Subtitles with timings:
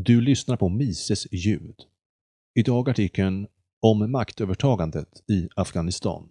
[0.00, 1.74] Du lyssnar på Mises ljud.
[2.54, 3.46] Idag artikeln
[3.80, 6.28] om maktövertagandet i Afghanistan.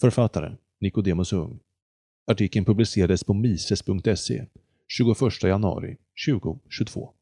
[0.00, 1.60] Författare Nicodemus Ung.
[2.26, 4.46] Artikeln publicerades på mises.se
[4.88, 5.96] 21 januari
[6.28, 7.12] 2022.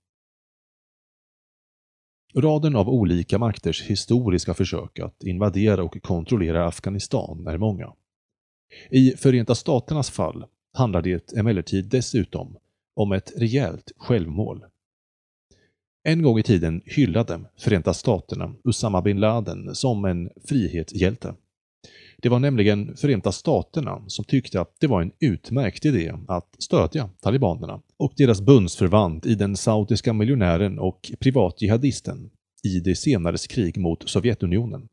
[2.35, 7.95] Raden av olika makters historiska försök att invadera och kontrollera Afghanistan är många.
[8.91, 12.57] I Förenta Staternas fall handlar det emellertid dessutom
[12.95, 14.65] om ett rejält självmål.
[16.07, 21.35] En gång i tiden hyllade Förenta Staterna Usama bin Laden som en frihetshjälte.
[22.19, 27.11] Det var nämligen Förenta Staterna som tyckte att det var en utmärkt idé att stödja
[27.21, 32.31] talibanerna och deras bundsförvant i den saudiska miljonären och privatjihadisten
[32.65, 34.89] i det senares krig mot Sovjetunionen.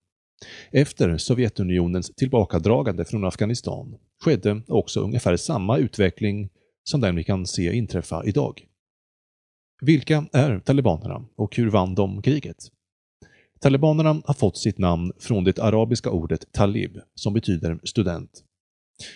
[0.72, 6.50] Efter Sovjetunionens tillbakadragande från Afghanistan skedde också ungefär samma utveckling
[6.84, 8.68] som den vi kan se inträffa idag.
[9.86, 12.58] Vilka är talibanerna och hur vann de kriget?
[13.60, 18.44] Talibanerna har fått sitt namn från det arabiska ordet talib, som betyder student.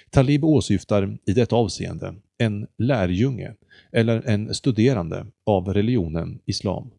[0.09, 3.53] Talib åsyftar i detta avseende en lärjunge
[3.91, 6.91] eller en studerande av religionen islam.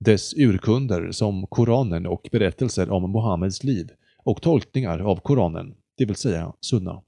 [0.00, 6.16] Dess urkunder som Koranen och berättelser om Muhammeds liv och tolkningar av Koranen, det vill
[6.16, 7.02] säga Sunna.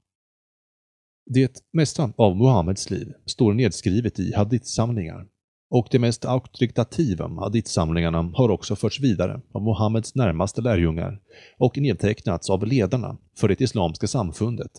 [1.25, 5.27] Det mesta av Muhammeds liv står nedskrivet i hadithsamlingar
[5.69, 11.19] och de mest auktoritativa hadithsamlingarna har också förts vidare av Muhammeds närmaste lärjungar
[11.57, 14.71] och nedtecknats av ledarna för det Islamiska samfundet,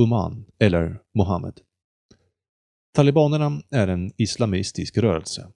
[0.00, 1.60] Uman eller Muhammed.
[2.94, 5.48] Talibanerna är en islamistisk rörelse.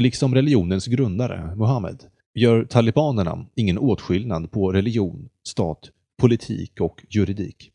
[0.00, 2.04] Liksom religionens grundare, Muhammed,
[2.34, 7.72] gör talibanerna ingen åtskillnad på religion, stat, politik och juridik.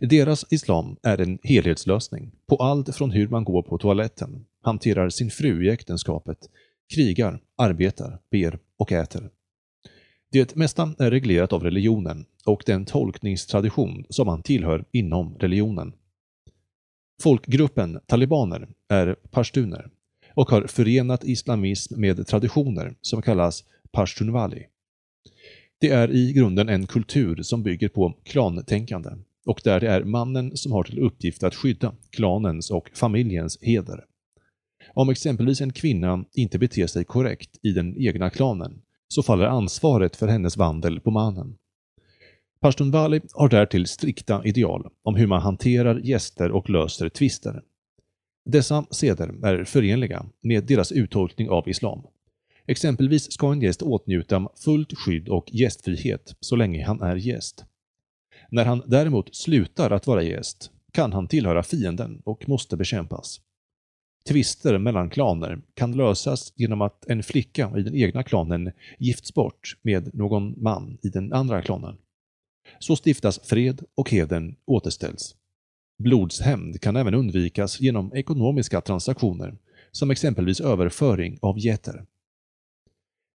[0.00, 5.30] Deras islam är en helhetslösning på allt från hur man går på toaletten, hanterar sin
[5.30, 6.38] fru i äktenskapet,
[6.94, 9.30] krigar, arbetar, ber och äter.
[10.32, 15.92] Det mesta är reglerat av religionen och den tolkningstradition som man tillhör inom religionen.
[17.22, 19.90] Folkgruppen talibaner är pashtuner
[20.34, 24.66] och har förenat islamism med traditioner som kallas pashtunwali.
[25.80, 29.10] Det är i grunden en kultur som bygger på klantänkande
[29.46, 34.04] och där det är mannen som har till uppgift att skydda klanens och familjens heder.
[34.98, 40.16] Om exempelvis en kvinna inte beter sig korrekt i den egna klanen så faller ansvaret
[40.16, 41.56] för hennes vandel på mannen.
[42.60, 47.62] Pashtun Wali har därtill strikta ideal om hur man hanterar gäster och löser tvister.
[48.44, 52.02] Dessa seder är förenliga med deras uttolkning av islam.
[52.66, 57.64] Exempelvis ska en gäst åtnjuta fullt skydd och gästfrihet så länge han är gäst.
[58.50, 63.40] När han däremot slutar att vara gäst kan han tillhöra fienden och måste bekämpas.
[64.28, 69.76] Tvister mellan klaner kan lösas genom att en flicka i den egna klanen gifts bort
[69.82, 71.96] med någon man i den andra klanen.
[72.78, 75.36] Så stiftas fred och heden återställs.
[75.98, 79.58] Blodshämnd kan även undvikas genom ekonomiska transaktioner,
[79.92, 82.06] som exempelvis överföring av getter.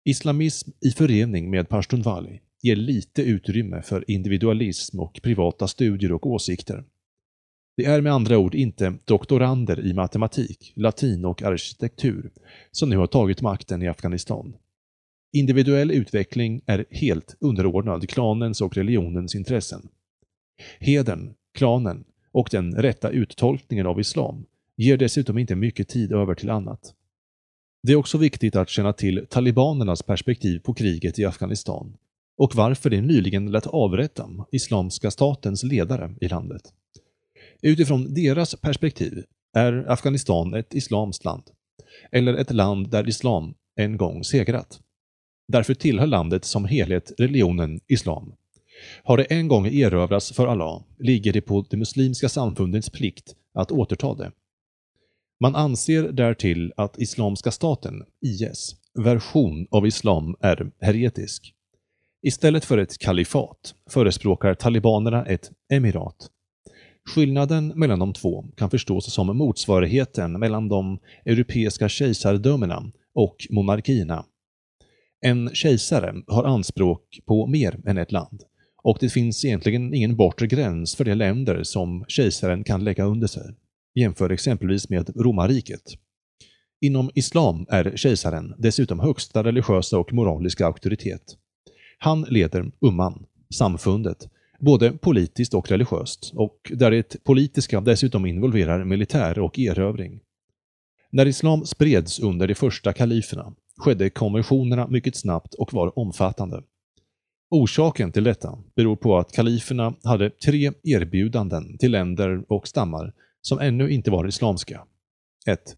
[0.04, 6.84] Islamism i förening med pashtunwali ger lite utrymme för individualism och privata studier och åsikter.
[7.80, 12.30] Det är med andra ord inte doktorander i matematik, latin och arkitektur
[12.70, 14.56] som nu har tagit makten i Afghanistan.
[15.32, 19.88] Individuell utveckling är helt underordnad klanens och religionens intressen.
[20.80, 24.44] Heden, klanen och den rätta uttolkningen av islam
[24.76, 26.94] ger dessutom inte mycket tid över till annat.
[27.82, 31.96] Det är också viktigt att känna till talibanernas perspektiv på kriget i Afghanistan
[32.36, 36.62] och varför de nyligen lät avrätta Islamiska statens ledare i landet.
[37.62, 39.24] Utifrån deras perspektiv
[39.56, 41.42] är Afghanistan ett islamskt land,
[42.12, 44.80] eller ett land där islam en gång segrat.
[45.48, 48.34] Därför tillhör landet som helhet religionen islam.
[49.04, 53.72] Har det en gång erövrats för Allah ligger det på det muslimska samfundets plikt att
[53.72, 54.32] återta det.
[55.40, 61.54] Man anser därtill att Islamiska staten, IS, version av islam är heretisk.
[62.22, 66.30] Istället för ett kalifat förespråkar talibanerna ett emirat.
[67.08, 74.24] Skillnaden mellan de två kan förstås som motsvarigheten mellan de europeiska kejsardömena och monarkierna.
[75.20, 78.42] En kejsare har anspråk på mer än ett land
[78.82, 83.26] och det finns egentligen ingen bortre gräns för de länder som kejsaren kan lägga under
[83.26, 83.54] sig.
[83.94, 85.82] Jämför exempelvis med romarriket.
[86.80, 91.22] Inom islam är kejsaren dessutom högsta religiösa och moraliska auktoritet.
[91.98, 94.28] Han leder umman, samfundet,
[94.60, 100.20] både politiskt och religiöst, och där det politiska dessutom involverar militär och erövring.
[101.10, 106.62] När islam spreds under de första kaliferna skedde konversionerna mycket snabbt och var omfattande.
[107.50, 113.58] Orsaken till detta beror på att kaliferna hade tre erbjudanden till länder och stammar som
[113.58, 114.84] ännu inte var islamska.
[115.46, 115.76] 1.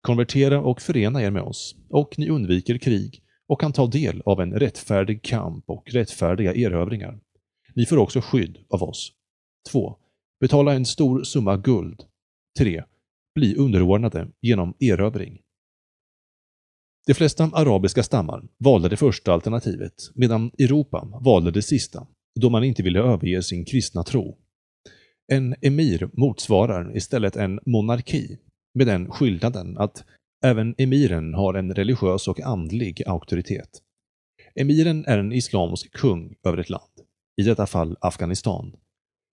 [0.00, 4.40] Konvertera och förena er med oss, och ni undviker krig och kan ta del av
[4.40, 7.18] en rättfärdig kamp och rättfärdiga erövringar.
[7.74, 9.12] Ni får också skydd av oss.
[9.70, 9.96] 2.
[10.40, 12.02] Betala en stor summa guld.
[12.58, 12.84] 3.
[13.34, 15.40] Bli underordnade genom erövring.
[17.06, 22.06] De flesta arabiska stammar valde det första alternativet, medan Europa valde det sista,
[22.40, 24.38] då man inte ville överge sin kristna tro.
[25.32, 28.38] En emir motsvarar istället en monarki,
[28.74, 30.04] med den skillnaden att
[30.44, 33.82] även emiren har en religiös och andlig auktoritet.
[34.54, 36.91] Emiren är en islamsk kung över ett land,
[37.42, 38.72] i detta fall Afghanistan.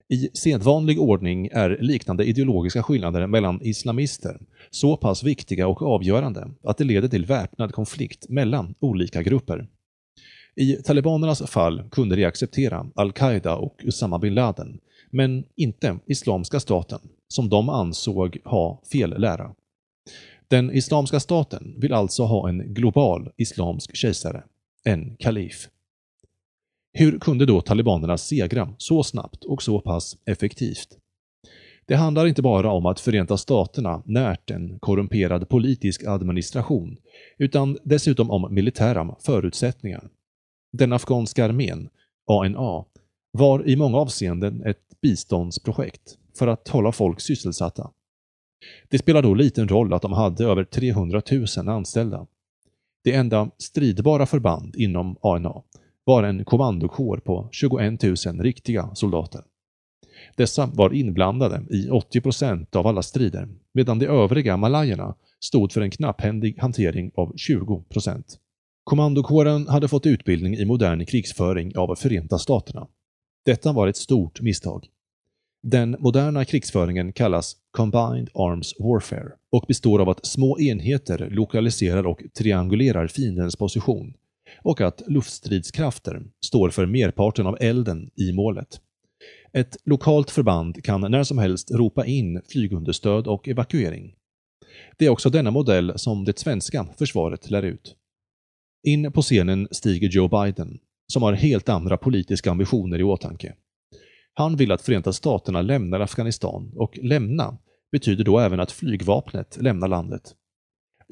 [0.08, 4.40] I sedvanlig ordning är liknande ideologiska skillnader mellan islamister
[4.70, 9.68] så pass viktiga och avgörande att det leder till väpnad konflikt mellan olika grupper.
[10.56, 14.80] I talibanernas fall kunde de acceptera al-Qaida och Usama bin Laden,
[15.10, 19.56] men inte Islamiska staten, som de ansåg ha fel lära.
[20.48, 24.44] Den Islamiska staten vill alltså ha en global islamsk kejsare,
[24.84, 25.70] en kalif.
[26.94, 30.98] Hur kunde då talibanerna segra så snabbt och så pass effektivt?
[31.86, 36.98] Det handlar inte bara om att Förenta Staterna närt en korrumperad politisk administration,
[37.38, 40.10] utan dessutom om militära förutsättningar.
[40.78, 41.90] Den afghanska armén,
[42.32, 42.86] ANA,
[43.32, 47.92] var i många avseenden ett biståndsprojekt för att hålla folk sysselsatta.
[48.90, 51.22] Det spelar då liten roll att de hade över 300
[51.58, 52.28] 000 anställda.
[53.04, 55.64] Det enda stridbara förband inom ANA
[56.10, 59.42] var en kommandokår på 21 000 riktiga soldater.
[60.36, 65.82] Dessa var inblandade i 80 procent av alla strider, medan de övriga malajerna stod för
[65.82, 68.38] en knapphändig hantering av 20 procent.
[68.84, 72.88] Kommandokåren hade fått utbildning i modern krigsföring av Förenta Staterna.
[73.46, 74.88] Detta var ett stort misstag.
[75.64, 82.22] Den moderna krigsföringen kallas Combined Arms Warfare och består av att små enheter lokaliserar och
[82.38, 84.14] triangulerar fiendens position
[84.62, 88.82] och att luftstridskrafter står för merparten av elden i målet.
[89.54, 94.14] Ett lokalt förband kan när som helst ropa in flygunderstöd och evakuering.
[94.98, 97.96] Det är också denna modell som det svenska försvaret lär ut.
[98.88, 100.80] In på scenen stiger Joe Biden,
[101.14, 103.56] som har helt andra politiska ambitioner i åtanke.
[104.34, 107.58] Han vill att Förenta Staterna lämnar Afghanistan och lämna
[107.92, 110.36] betyder då även att flygvapnet lämnar landet.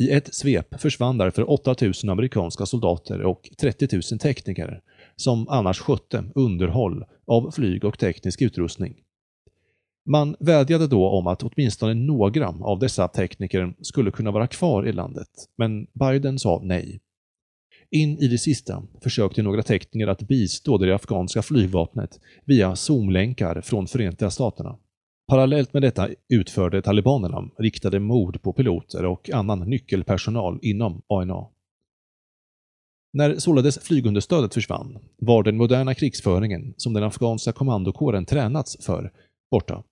[0.01, 4.81] I ett svep försvann därför 8000 amerikanska soldater och 30 000 tekniker
[5.15, 8.95] som annars skötte underhåll av flyg och teknisk utrustning.
[10.09, 14.91] Man vädjade då om att åtminstone några av dessa tekniker skulle kunna vara kvar i
[14.91, 17.01] landet, men Biden sa nej.
[17.91, 23.87] In i det sista försökte några tekniker att bistå det afghanska flygvapnet via zoomlänkar från
[23.87, 24.77] Förenta Staterna.
[25.27, 31.47] Parallellt med detta utförde talibanerna riktade mord på piloter och annan nyckelpersonal inom ANA.
[33.13, 39.13] När således flygunderstödet försvann var den moderna krigsföringen som den afghanska kommandokåren tränats för
[39.51, 39.83] borta.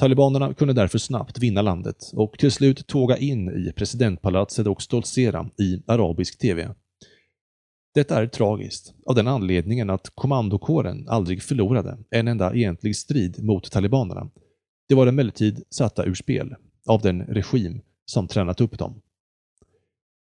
[0.00, 5.50] Talibanerna kunde därför snabbt vinna landet och till slut tåga in i presidentpalatset och stoltsera
[5.58, 6.74] i arabisk TV.
[7.94, 13.70] Detta är tragiskt av den anledningen att kommandokåren aldrig förlorade en enda egentlig strid mot
[13.70, 14.30] talibanerna.
[14.88, 16.54] Det var emellertid satta ur spel
[16.86, 19.02] av den regim som tränat upp dem.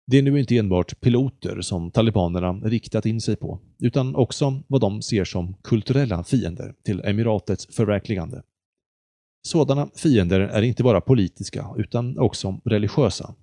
[0.07, 4.81] Det är nu inte enbart piloter som talibanerna riktat in sig på, utan också vad
[4.81, 8.43] de ser som kulturella fiender till emiratets förverkligande.
[9.41, 13.35] Sådana fiender är inte bara politiska, utan också religiösa.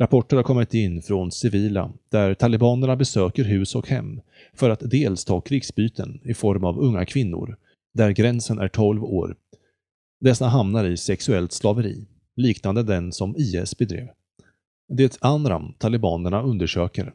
[0.00, 4.20] Rapporter har kommit in från civila, där talibanerna besöker hus och hem
[4.54, 7.56] för att dels ta krigsbyten i form av unga kvinnor,
[7.94, 9.36] där gränsen är 12 år.
[10.20, 14.08] Dessa hamnar i sexuellt slaveri, liknande den som IS bedrev.
[14.88, 17.12] Det andra talibanerna undersöker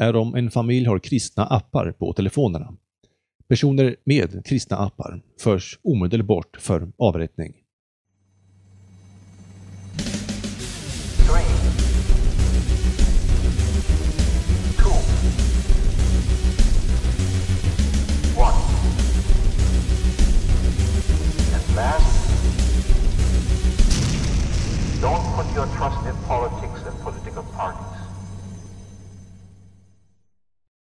[0.00, 2.76] är om en familj har kristna appar på telefonerna.
[3.48, 7.54] Personer med kristna appar förs omedelbart för avrättning.